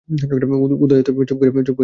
[0.09, 1.75] উদয়াদিত্য চুপ করিয়া বসিয়া আছেন।